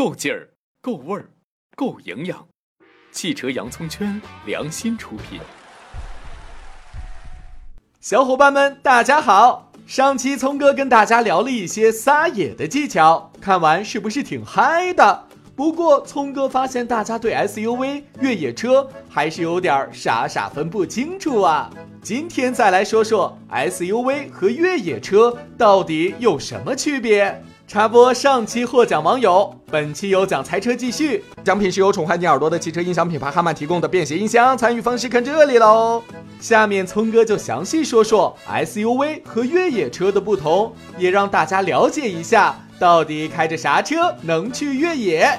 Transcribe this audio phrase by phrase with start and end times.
[0.00, 0.48] 够劲儿，
[0.80, 1.28] 够味儿，
[1.76, 2.48] 够营养。
[3.12, 5.38] 汽车洋葱圈良心出品。
[8.00, 9.70] 小伙伴们，大家好！
[9.86, 15.28] 上期聪哥跟大家聊了一些撒野的技巧，看完是不是挺嗨的？
[15.54, 21.70] 不过聪哥发现大家对 SUV、越野车还是有点傻傻分不清楚啊。
[22.02, 27.44] 今天再来说说 SUV 和越野车到底有什么区别。
[27.70, 36.02] 插播上期获奖网友，本期有奖猜车继续，奖品是由宠坏你耳朵的汽车音响品牌哈曼提供的便携音箱，参与方式看这里喽。
[36.40, 45.30] 下面聪哥就详细说说 SUV 和越野车的不同，也让大家了解一下到底开着啥车能去越野。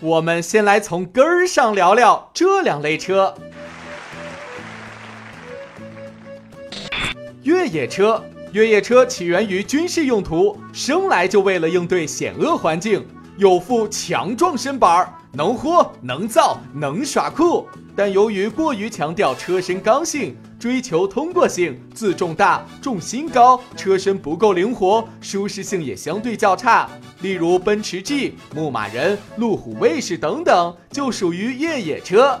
[0.00, 3.34] 我们先来从根儿上聊聊这两类车。
[7.44, 8.22] 越野车。
[8.52, 17.68] 越野车起源于军事用途，生来就为了应对险恶环境，有副强壮身板，能豁能造能耍酷。
[17.94, 26.88] 但由于过于强调车身刚性，追求通过性，自重大，重心高，车身不够灵活，舒适性也相对较差。
[27.22, 32.40] 例如奔驰 G、牧马人、路虎卫士等等，就属于越野车。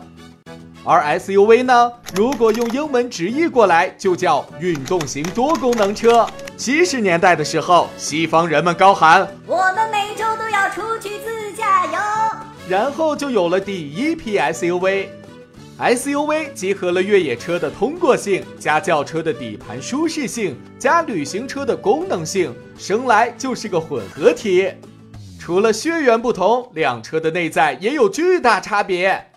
[0.82, 1.92] 而 SUV 呢？
[2.14, 6.26] 如果用英文直译过来，就叫运动型多功能车。
[6.56, 11.92] 七十年代的时候，西方人们高喊：“我们每周都要出去自驾游。”
[12.66, 15.08] 然后就有了第一批 SUV。
[15.78, 24.70] SUV 集合了越野车的通过性，加轿车的底盘舒适性，加旅行车的功能性，生来就是个混合体。
[25.38, 29.29] 除了血缘不同，两车的内在也有巨大差别。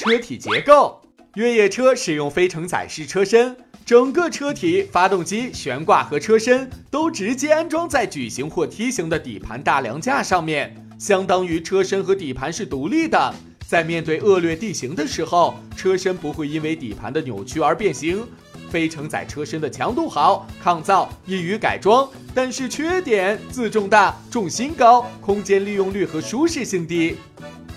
[0.00, 0.98] 车体结构，
[1.34, 13.34] 越野车使用非承载式车身，整个车体、发动机、悬挂和车身都直接安装在矩形或梯形的底盘大梁架上面，相当于车身和底盘是独立的。
[13.66, 18.26] 在面对恶劣地形的时候，车身不会因为底盘的扭曲而变形。
[18.70, 27.16] 非承载车身的强度好、抗造、易于改装，但是缺点自重大、重心高、空间利用率和舒适性低。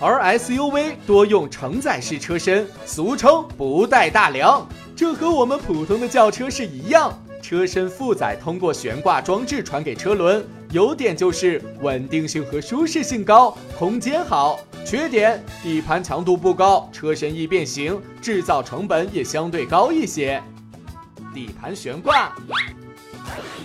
[0.00, 7.16] 而 SUV 多用承载式车身，俗称不带大梁，这和我们普通的轿车是一样。
[7.40, 14.58] 车身负载通过悬挂装置传给车轮，优点就是稳定性和舒适性高，空间好。
[14.84, 20.42] 缺点底盘强度不高，车身易变形，制造成本也相对高一些。
[21.34, 22.34] 底盘悬挂。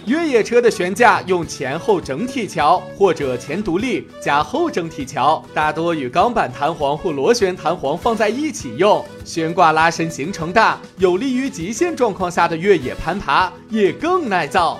[0.10, 14.80] 越野车的悬架用前后整体桥或者前独立加后整体桥，大多与钢板弹簧或螺旋弹簧放在一起用，悬挂拉伸行程大，有利于极限状况下的越野攀爬，也更耐造。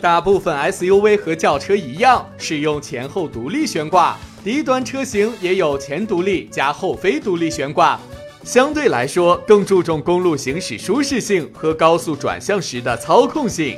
[0.00, 8.00] 大部分 SUV 和轿车一样，使用前后独立悬挂，低端车型也有前独立加后非独立悬挂，
[8.42, 13.76] 相对来说更注重公路行驶舒适性和高速转向时的操控性。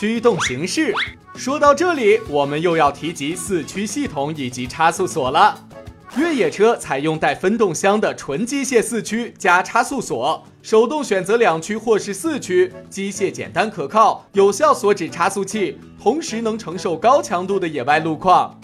[0.00, 0.94] 驱动形式，
[1.34, 5.62] 说到这里，我们又要提及四驱系统以及差速锁了。
[6.16, 18.58] 越野车采用带分动箱的纯机械四驱加差速锁，手动选择两驱或是四驱，机械简单可靠，有效锁止差速器，同时能承受高强度的野外路况。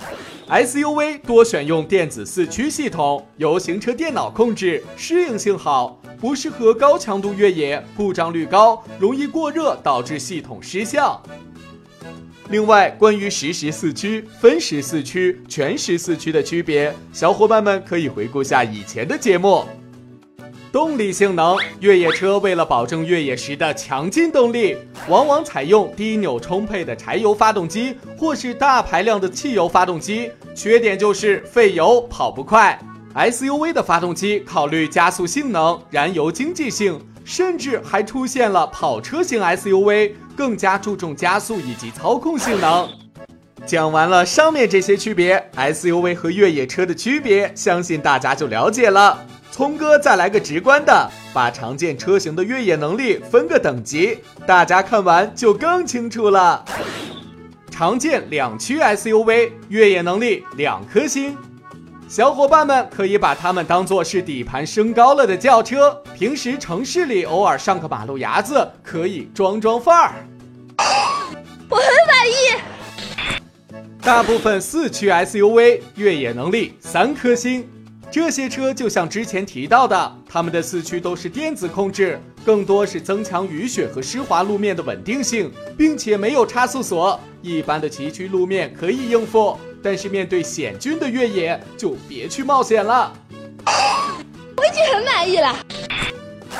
[0.48, 6.00] SUV 多选用电子四驱系统，由行车电脑控制，适应性好。
[6.20, 11.20] 不适合高强度越野，故障率高，容易过热导致系统失效。
[12.48, 19.64] 另外，关于实时四驱、分时四驱、全时四驱的区别，小伙伴们可以回顾下以前的节目。
[20.76, 24.76] 动力性能，越野车为了保证越野时的强劲动力，
[25.08, 32.78] 往往采用低扭充沛的柴油发动机或是大排量的汽油发动机，缺点就是费油、跑不快。
[33.14, 42.86] SUV 的发动机考虑加速性能、燃油经济性，甚至还出现了跑车型 SUV，更加注重加速以及操控性能。
[43.66, 49.18] 讲完了上面这些区别，SUV 和越野车的区别，相信大家就了解了。
[49.50, 56.64] 聪哥再来个直观的，把常见车型的越野能力分个等级，大家看完就更清楚了。
[57.70, 61.36] 常见两驱 SUV 越野能力两颗星。
[62.08, 70.12] 小伙伴们可以把它们当做是底盘升高了的轿车，平时城市里偶尔上个马路牙子，可以装装范儿。
[71.68, 72.75] 我很满意。
[74.06, 77.68] 大部分四驱 SUV 越野能力三颗星，
[78.08, 89.58] 这些车就像之前提到的，它们的四驱都是电子控制，更多是增强雨雪和湿滑路面的稳定性，并且没有差速锁，一般的崎岖路面可以应付。
[89.82, 93.12] 但是面对险峻的越野，就别去冒险了。
[94.56, 95.52] 我已经很满意了。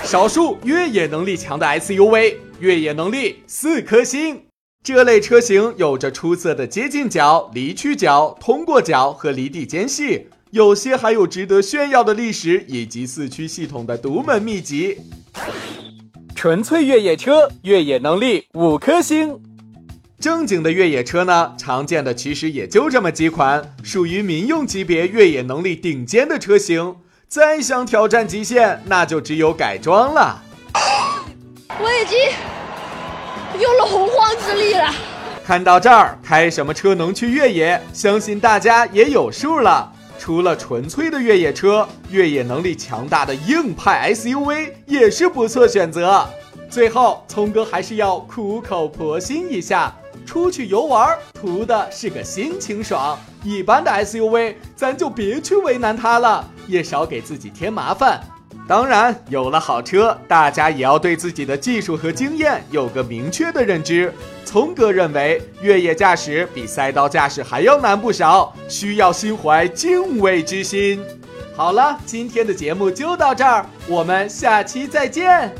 [0.02, 4.45] 少数越野能力强的 SUV，越野能力四颗星。
[4.86, 14.98] 这类车型有着出色的接近角、离去角、通过角和离地间隙，有些还有值得炫耀的历史以及四驱系统的独门秘籍。
[16.36, 19.36] 纯粹越野车，越野能力五颗星。
[20.20, 26.94] 正经的越野车呢，常见的其实也就这么几款，属于民用级别越野能力顶尖的车型。
[27.26, 30.44] 再想挑战极限，那就只有改装了。
[31.70, 32.16] 我已经
[33.60, 34.92] 用了洪荒之力了。
[35.44, 37.80] 看到这儿，开什么车能去越野？
[37.92, 39.92] 相信大家也有数了。
[40.18, 46.26] 除了纯粹的越野车，越野能力强大的硬派 SUV 也是不错选择。
[46.68, 49.94] 最后，聪哥还是要苦口婆心一下。
[50.24, 53.16] 出去游玩，图的是个心情爽。
[53.44, 58.20] 一般的 SUV，咱就别去为难它了，也少给自己添麻烦。
[58.68, 64.12] 当然，有了好车，大家也要对自己的技术和经验有个明确的认知。
[64.44, 71.00] 聪哥认为，越野驾驶比赛道驾驶还要难不少，需要心怀敬畏之心。
[71.54, 75.54] 好了，今天的节目就到这儿，我们下期再见。